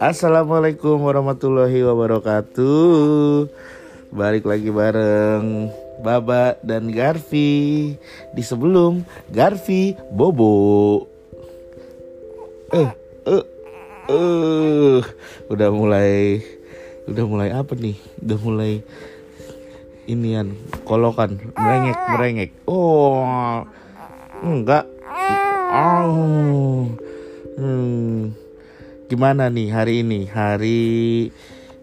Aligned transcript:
Assalamualaikum 0.00 1.04
warahmatullahi 1.04 1.84
wabarakatuh. 1.84 3.44
Balik 4.08 4.48
lagi 4.48 4.72
bareng 4.72 5.68
Baba 6.00 6.56
dan 6.64 6.88
Garfi. 6.88 7.92
Di 8.32 8.40
sebelum 8.40 9.04
Garfi 9.28 9.92
Bobo. 10.08 11.04
Eh, 12.72 12.88
eh, 13.28 13.44
eh. 14.08 14.98
Udah 15.52 15.68
mulai 15.68 16.40
Udah 17.04 17.24
mulai 17.28 17.52
apa 17.52 17.76
nih? 17.76 18.00
Udah 18.24 18.38
mulai 18.40 18.80
Inian 20.08 20.56
Kolokan 20.88 21.36
Merengek, 21.52 21.98
merengek. 22.16 22.50
Oh 22.64 23.68
Enggak 24.42 24.86
Oh 25.72 26.86
Hmm 27.58 28.48
gimana 29.08 29.48
nih 29.48 29.72
hari 29.72 30.04
ini? 30.04 30.28
Hari 30.28 30.80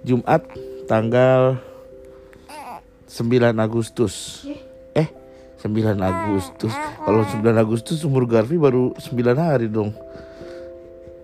Jumat 0.05 0.45
tanggal 0.85 1.57
9 3.09 3.57
Agustus. 3.57 4.45
Eh, 4.93 5.09
9 5.65 5.97
Agustus. 5.97 6.73
Kalau 7.01 7.25
9 7.25 7.41
Agustus 7.57 8.05
umur 8.05 8.29
Garfi 8.29 8.61
baru 8.61 8.93
9 8.93 9.41
hari 9.41 9.67
dong. 9.73 9.97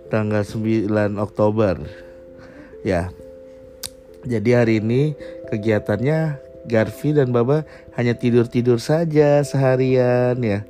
Tanggal 0.09 0.41
9 0.41 1.21
Oktober. 1.21 1.85
Ya. 2.81 3.13
Jadi 4.25 4.49
hari 4.57 4.81
ini 4.81 5.13
kegiatannya 5.53 6.41
Garfi 6.65 7.13
dan 7.13 7.29
Baba 7.29 7.65
hanya 7.93 8.17
tidur-tidur 8.17 8.81
saja 8.81 9.45
seharian 9.45 10.37
ya. 10.41 10.65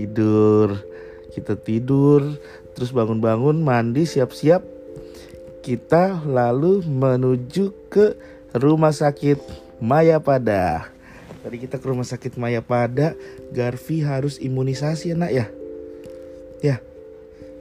Tidur. 0.00 0.80
Kita 1.30 1.54
tidur 1.60 2.40
terus 2.72 2.96
bangun-bangun 2.96 3.60
mandi 3.60 4.08
siap-siap 4.08 4.64
kita 5.60 6.24
lalu 6.24 6.80
menuju 6.88 7.92
ke 7.92 8.16
rumah 8.56 8.96
sakit 8.96 9.68
Mayapada. 9.80 10.88
Tadi 11.40 11.56
kita 11.56 11.80
ke 11.80 11.86
rumah 11.88 12.04
sakit 12.04 12.36
Mayapada, 12.36 13.16
Garfi 13.52 14.04
harus 14.04 14.36
imunisasi 14.36 15.16
anak 15.16 15.30
ya. 15.32 15.46
Ya, 16.60 16.76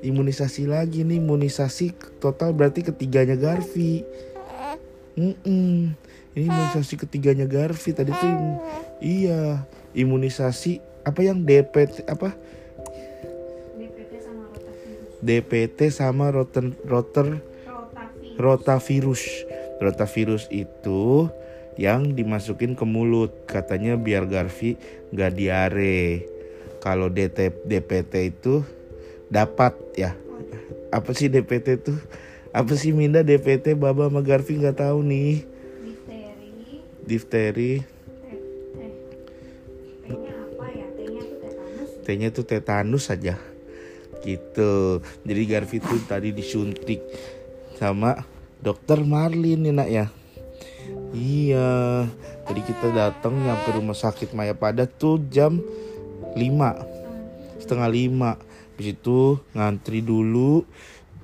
imunisasi 0.04 0.68
lagi 0.68 1.08
nih, 1.08 1.20
imunisasi 1.20 1.96
total 2.20 2.52
berarti 2.52 2.84
ketiganya 2.84 3.40
Garfi. 3.40 4.04
Mm 5.16 5.36
-mm. 5.44 5.76
Ini 6.36 6.46
imunisasi 6.48 6.96
ketiganya 7.00 7.48
Garfi 7.48 7.92
tadi 7.92 8.12
tuh 8.16 8.32
iya 9.00 9.64
imunisasi 9.96 10.99
apa 11.10 11.20
yang 11.26 11.42
DPT 11.42 12.06
apa 12.06 12.38
DPT 15.20 15.92
sama 15.92 16.32
roten, 16.32 16.80
roter 16.88 17.44
rotavirus. 18.40 19.44
Rotavirus 19.84 20.48
itu 20.48 21.28
yang 21.76 22.16
dimasukin 22.16 22.76
ke 22.76 22.88
mulut 22.88 23.32
katanya 23.48 24.00
biar 24.00 24.28
Garfi 24.28 24.80
nggak 25.12 25.32
diare. 25.36 26.24
Kalau 26.80 27.12
DT, 27.12 27.68
DPT 27.68 28.32
itu 28.32 28.64
dapat 29.28 29.76
ya. 30.00 30.16
Apa 30.96 31.12
sih 31.12 31.28
DPT 31.28 31.84
itu? 31.84 31.94
Apa 32.56 32.74
sih 32.80 32.96
Minda 32.96 33.20
DPT 33.20 33.76
Baba 33.76 34.08
sama 34.08 34.24
Garfi 34.24 34.56
nggak 34.56 34.80
tahu 34.80 35.04
nih. 35.04 35.44
Difteri. 37.04 38.00
T-nya 42.10 42.34
tuh 42.34 42.42
tetanus 42.42 43.14
saja 43.14 43.38
gitu. 44.26 44.98
Jadi 45.22 45.42
Garfi 45.46 45.78
tuh 45.78 46.02
tadi 46.10 46.34
disuntik 46.34 47.06
sama 47.78 48.26
dokter 48.58 49.06
Marlin 49.06 49.62
nih 49.62 49.74
nak 49.78 49.90
ya. 49.94 50.06
Iya. 51.14 52.10
Tadi 52.50 52.62
kita 52.66 52.90
datang 52.98 53.38
nyampe 53.38 53.78
rumah 53.78 53.94
sakit 53.94 54.34
Maya 54.34 54.58
Pada 54.58 54.90
tuh 54.90 55.22
jam 55.30 55.62
5 56.34 57.62
setengah 57.62 57.90
lima. 57.94 58.42
Habis 58.74 58.98
itu 58.98 59.38
ngantri 59.54 60.02
dulu. 60.02 60.66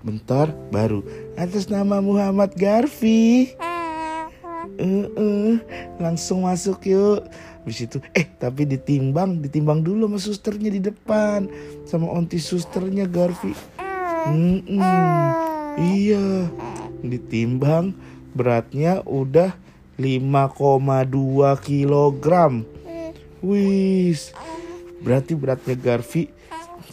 Bentar 0.06 0.54
baru. 0.70 1.02
Atas 1.34 1.66
nama 1.66 1.98
Muhammad 1.98 2.54
Garfi 2.54 3.58
uh, 4.80 5.08
uh, 5.16 5.54
langsung 6.00 6.46
masuk 6.46 6.84
yuk 6.88 7.26
Habis 7.66 7.90
itu 7.90 7.98
eh 8.14 8.30
tapi 8.38 8.70
ditimbang, 8.70 9.42
ditimbang 9.42 9.82
dulu 9.82 10.06
sama 10.06 10.20
susternya 10.22 10.70
di 10.70 10.86
depan 10.86 11.50
sama 11.90 12.14
onti 12.14 12.38
susternya 12.38 13.10
Garfi. 13.10 13.58
Hmm, 14.30 14.62
iya, 15.82 16.46
ditimbang 17.02 17.98
beratnya 18.38 19.02
udah 19.02 19.58
5,2 19.98 21.58
kilogram. 21.66 22.62
Wis, 23.42 24.30
berarti 25.02 25.34
beratnya 25.34 25.74
Garfi 25.74 26.30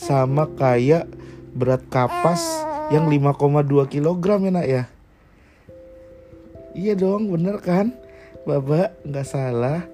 sama 0.01 0.49
kayak 0.57 1.05
berat 1.53 1.85
kapas 1.93 2.41
yang 2.89 3.13
5,2 3.13 3.93
kilogram 3.93 4.41
ya 4.49 4.51
nak 4.57 4.65
ya. 4.65 4.83
Iya 6.73 6.97
dong, 6.97 7.29
bener 7.29 7.61
kan? 7.61 7.93
Bapak 8.49 8.97
nggak 9.05 9.29
salah. 9.29 9.85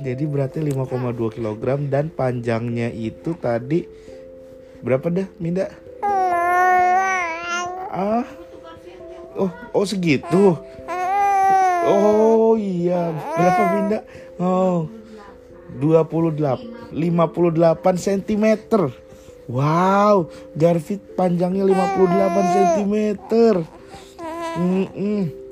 Jadi 0.00 0.24
berarti 0.24 0.64
5,2 0.64 1.34
kg 1.34 1.64
dan 1.92 2.08
panjangnya 2.08 2.88
itu 2.94 3.36
tadi 3.36 3.84
berapa 4.80 5.12
dah 5.12 5.28
Minda? 5.36 5.68
Ah. 7.94 8.24
Oh, 9.34 9.50
oh 9.74 9.84
segitu. 9.84 10.56
Oh 11.84 12.54
iya, 12.56 13.12
berapa 13.12 13.62
Minda? 13.76 13.98
Oh. 14.38 14.88
28 15.74 16.94
58 16.94 17.98
cm. 17.98 18.46
Wow, 19.50 20.30
Garfit 20.54 21.02
panjangnya 21.18 21.66
58 21.66 22.54
cm. 22.54 22.94
Mm 24.54 24.86
-mm. 24.94 25.43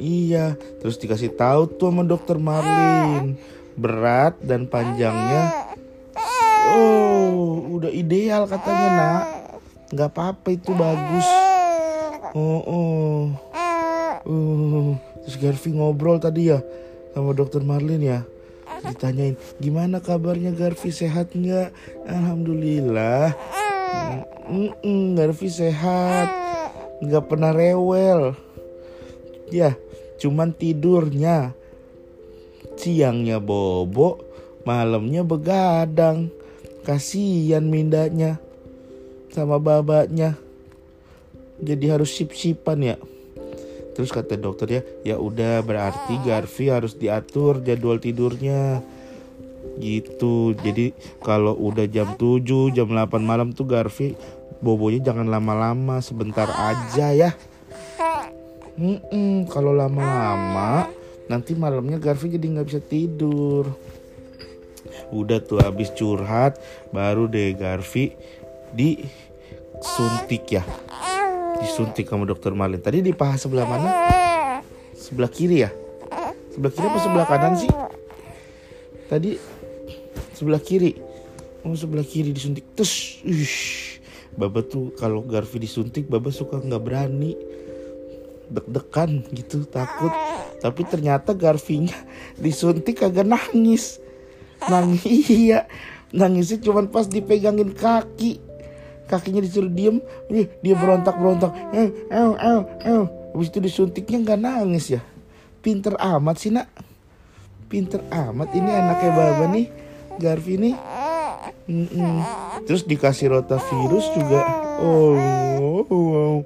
Iya, 0.00 0.56
terus 0.80 0.96
dikasih 0.96 1.36
tahu 1.36 1.68
tuh 1.76 1.92
sama 1.92 2.02
dokter 2.08 2.40
Marlin 2.40 3.36
berat 3.76 4.40
dan 4.40 4.64
panjangnya. 4.64 5.70
Oh, 6.72 7.76
udah 7.80 7.92
ideal 7.92 8.48
katanya 8.48 8.88
nak. 8.96 9.22
Nggak 9.92 10.10
apa-apa 10.10 10.48
itu 10.56 10.72
bagus. 10.72 11.28
Oh, 12.32 12.60
oh. 12.64 13.20
Uh, 14.20 14.94
terus 15.24 15.40
Garfi 15.40 15.72
ngobrol 15.72 16.20
tadi 16.20 16.52
ya 16.52 16.60
sama 17.16 17.32
dokter 17.32 17.64
Marlin 17.64 18.00
ya. 18.00 18.20
Ditanyain 18.80 19.36
gimana 19.60 20.00
kabarnya 20.00 20.56
Garfi 20.56 20.88
sehat 20.94 21.36
nggak? 21.36 21.72
Alhamdulillah. 22.08 23.36
Mm 24.50 24.70
-mm, 24.82 25.02
Garfi 25.14 25.46
sehat, 25.46 26.28
nggak 27.02 27.24
pernah 27.30 27.54
rewel. 27.54 28.34
Ya, 29.50 29.74
cuman 30.20 30.52
tidurnya 30.52 31.56
siangnya 32.76 33.40
bobo 33.40 34.20
malamnya 34.64 35.24
begadang. 35.24 36.32
Kasihan 36.80 37.64
mindanya 37.64 38.40
sama 39.28 39.60
babanya. 39.60 40.36
Jadi 41.60 41.92
harus 41.92 42.16
sip-sipan 42.16 42.80
ya. 42.80 42.96
Terus 43.92 44.08
kata 44.08 44.40
dokter 44.40 44.80
ya 44.80 44.82
ya 45.04 45.16
udah 45.20 45.60
berarti 45.60 46.16
Garfi 46.24 46.72
harus 46.72 46.96
diatur 46.96 47.60
jadwal 47.60 48.00
tidurnya. 48.00 48.80
Gitu. 49.76 50.56
Jadi 50.56 50.96
kalau 51.20 51.52
udah 51.52 51.84
jam 51.84 52.16
7 52.16 52.72
jam 52.72 52.88
8 52.88 53.20
malam 53.20 53.52
tuh 53.52 53.68
Garfi 53.68 54.16
bobonya 54.64 55.12
jangan 55.12 55.28
lama-lama 55.28 56.00
sebentar 56.00 56.48
aja 56.48 57.12
ya 57.12 57.32
Mm-mm, 58.80 59.44
kalau 59.52 59.76
lama-lama 59.76 60.88
nanti 61.28 61.52
malamnya 61.52 62.00
Garfi 62.00 62.32
jadi 62.32 62.48
nggak 62.48 62.64
bisa 62.64 62.80
tidur. 62.80 63.68
Udah 65.12 65.36
tuh 65.44 65.60
habis 65.60 65.92
curhat 65.92 66.56
baru 66.88 67.28
deh 67.28 67.52
Garfi 67.60 68.16
disuntik 68.72 70.48
ya. 70.48 70.64
Disuntik 71.60 72.08
sama 72.08 72.24
dokter 72.24 72.56
Malin. 72.56 72.80
Tadi 72.80 73.04
di 73.04 73.12
paha 73.12 73.36
sebelah 73.36 73.68
mana? 73.68 73.88
Sebelah 74.96 75.28
kiri 75.28 75.60
ya? 75.60 75.68
Sebelah 76.56 76.72
kiri 76.72 76.86
apa 76.88 76.98
sebelah 77.04 77.26
kanan 77.28 77.54
sih? 77.60 77.68
Tadi 79.12 79.36
sebelah 80.32 80.62
kiri. 80.64 80.96
Oh 81.68 81.76
sebelah 81.76 82.08
kiri 82.08 82.32
disuntik. 82.32 82.64
Terus, 82.72 83.12
Baba 84.32 84.64
tuh 84.64 84.96
kalau 84.96 85.20
Garfi 85.20 85.60
disuntik, 85.60 86.08
Baba 86.08 86.32
suka 86.32 86.64
nggak 86.64 86.80
berani 86.80 87.36
deg-degan 88.50 89.24
gitu 89.32 89.64
takut. 89.64 90.12
Tapi 90.60 90.82
ternyata 90.84 91.32
Garfinya 91.32 91.96
disuntik 92.36 93.00
kagak 93.00 93.24
nangis. 93.26 94.02
Nangis 94.66 95.30
iya. 95.30 95.70
Nangisnya 96.10 96.58
cuman 96.60 96.90
pas 96.90 97.06
dipegangin 97.06 97.72
kaki. 97.72 98.42
Kakinya 99.08 99.40
disuruh 99.40 99.72
diem. 99.72 100.02
Dia, 100.30 100.74
berontak 100.74 101.16
berontak 101.16 101.54
eh 101.72 101.88
eh 102.10 102.32
eh 102.34 102.60
eh. 102.86 103.04
Habis 103.30 103.48
itu 103.54 103.58
disuntiknya 103.62 104.18
nggak 104.26 104.40
nangis 104.42 104.98
ya? 104.98 105.02
Pinter 105.62 105.94
amat 105.96 106.36
sih 106.36 106.50
nak. 106.50 106.66
Pinter 107.70 108.02
amat. 108.10 108.50
Ini 108.52 108.70
anaknya 108.70 109.10
baba 109.14 109.46
nih 109.48 109.66
Garfi 110.18 110.54
nih. 110.58 110.74
Mm-mm. 111.70 112.18
terus 112.66 112.82
dikasih 112.82 113.30
rotavirus 113.30 114.06
juga. 114.12 114.42
Oh 114.82 115.14
wow 115.86 116.42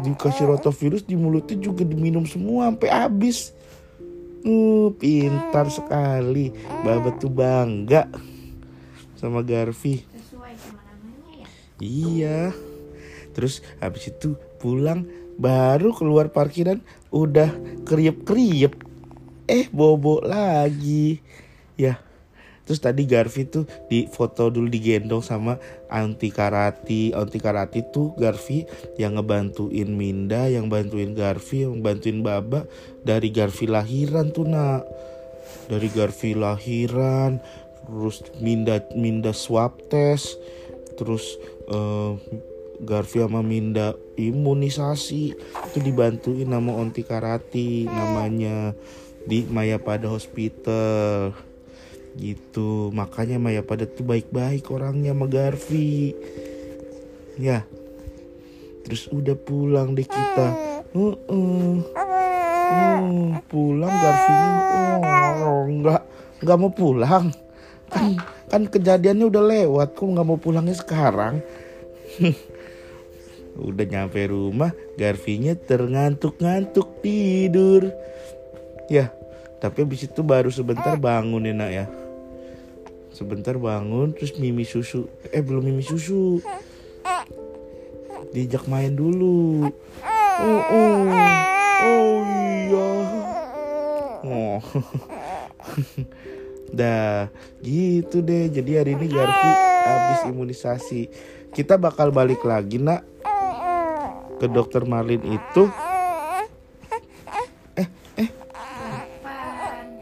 dikasih 0.00 0.48
rotavirus 0.48 1.04
di 1.04 1.18
mulutnya 1.18 1.60
juga 1.60 1.84
diminum 1.84 2.24
semua 2.24 2.72
sampai 2.72 2.88
habis 2.88 3.52
uh, 4.48 4.88
pintar 4.96 5.68
sekali 5.68 6.54
baba 6.80 7.12
tuh 7.20 7.28
bangga 7.28 8.08
sama 9.20 9.44
Garfi 9.44 10.00
sesuai 10.00 10.54
sama 10.56 10.80
namanya 10.88 11.44
ya 11.44 11.48
Iya. 11.82 12.40
Terus 13.32 13.64
habis 13.82 14.12
itu 14.12 14.38
pulang 14.62 15.08
baru 15.40 15.90
keluar 15.96 16.30
parkiran 16.30 16.78
udah 17.10 17.50
kriep-kriep. 17.82 18.76
Eh 19.50 19.66
bobo 19.72 20.22
lagi. 20.22 21.18
Ya. 21.74 21.98
Terus 22.62 22.78
tadi 22.78 23.02
Garfi 23.10 23.42
tuh 23.50 23.66
di 23.90 24.06
foto 24.06 24.46
dulu 24.46 24.70
digendong 24.70 25.22
sama 25.22 25.58
Anti 25.90 26.30
Karati. 26.30 27.10
Anti 27.10 27.38
Karati 27.42 27.82
tuh 27.90 28.14
Garfi 28.14 28.62
yang 28.96 29.18
ngebantuin 29.18 29.90
Minda, 29.90 30.46
yang 30.46 30.70
bantuin 30.70 31.12
Garfi, 31.12 31.66
yang 31.66 31.82
bantuin 31.82 32.22
Baba 32.22 32.64
dari 33.02 33.34
Garfi 33.34 33.66
lahiran 33.66 34.30
tuh 34.30 34.46
nak. 34.46 34.86
Dari 35.66 35.90
Garfi 35.90 36.38
lahiran, 36.38 37.42
terus 37.86 38.22
Minda 38.38 38.78
Minda 38.94 39.34
swab 39.34 39.78
test, 39.90 40.38
terus 40.94 41.38
eh, 41.66 42.12
Garfi 42.82 43.22
sama 43.22 43.46
Minda 43.46 43.94
imunisasi 44.18 45.34
itu 45.70 45.78
dibantuin 45.78 46.50
sama 46.50 46.74
Onti 46.74 47.02
Karati 47.06 47.86
namanya 47.86 48.74
di 49.22 49.46
Mayapada 49.46 50.10
Hospital 50.10 51.51
gitu. 52.16 52.92
Makanya 52.92 53.40
Mayapada 53.40 53.88
tuh 53.88 54.04
baik-baik 54.04 54.68
orangnya 54.68 55.12
sama 55.14 55.26
Garfi. 55.28 56.12
Ya. 57.40 57.64
Terus 58.82 59.08
udah 59.08 59.36
pulang 59.38 59.94
deh 59.94 60.06
kita. 60.06 60.48
Heeh. 60.92 61.72
Hmm, 62.72 63.36
pulang 63.52 63.92
Garfinya 63.92 64.50
oh 65.44 65.64
nggak 65.68 66.02
nggak 66.40 66.58
mau 66.58 66.72
pulang. 66.72 67.26
Kan 67.92 68.16
kan 68.48 68.62
kejadiannya 68.68 69.28
udah 69.28 69.44
lewat. 69.44 69.88
Kok 69.94 70.08
nggak 70.16 70.26
mau 70.26 70.38
pulangnya 70.40 70.76
sekarang? 70.76 71.40
Udah 73.52 73.84
nyampe 73.84 74.32
rumah 74.32 74.72
Garfinya 74.96 75.52
terngantuk-ngantuk 75.52 77.04
tidur. 77.04 77.92
Ya 78.88 79.12
tapi 79.62 79.86
habis 79.86 80.02
itu 80.02 80.26
baru 80.26 80.50
sebentar 80.50 80.98
bangun 80.98 81.46
ya 81.46 81.54
nak 81.54 81.70
ya 81.70 81.86
sebentar 83.12 83.54
bangun 83.60 84.16
terus 84.16 84.34
mimi 84.40 84.64
susu. 84.64 85.06
Eh 85.30 85.44
belum 85.44 85.68
mimi 85.68 85.84
susu. 85.84 86.40
Diajak 88.32 88.64
main 88.66 88.96
dulu. 88.96 89.68
Oh 90.42 90.62
oh 90.72 91.00
oh 91.84 92.16
iya. 92.24 92.90
Oh. 94.24 94.60
Dah 96.78 97.28
gitu 97.60 98.24
deh. 98.24 98.48
Jadi 98.48 98.80
hari 98.80 98.96
ini 98.96 99.06
Garfi 99.12 99.50
habis 99.84 100.20
imunisasi. 100.32 101.12
Kita 101.52 101.76
bakal 101.76 102.08
balik 102.10 102.40
lagi 102.48 102.80
nak. 102.80 103.04
Ke 104.40 104.48
dokter 104.48 104.82
Marlin 104.88 105.22
itu. 105.22 105.68
Eh 107.76 107.88
eh. 108.18 108.28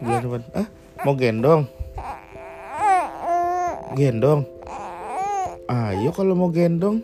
Gimana? 0.01 0.41
Ah, 0.57 0.69
mau 1.05 1.13
gendong 1.13 1.80
Gendong? 3.95 4.47
Ayo 5.71 6.11
kalau 6.15 6.35
mau 6.39 6.51
gendong. 6.51 7.03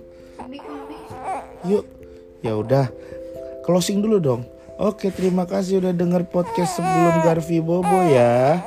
Yuk. 1.66 1.84
Ya 2.42 2.54
udah. 2.54 2.86
Closing 3.66 4.02
dulu 4.02 4.22
dong. 4.22 4.42
Oke 4.76 5.08
terima 5.08 5.48
kasih 5.48 5.80
udah 5.80 5.96
denger 5.96 6.28
podcast 6.28 6.76
sebelum 6.78 7.24
Garfi 7.24 7.64
Bobo 7.64 7.98
ya. 8.06 8.60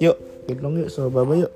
Yuk 0.00 0.16
gendong 0.46 0.78
yuk 0.78 0.88
sama 0.88 1.10
Baba 1.10 1.34
yuk 1.34 1.52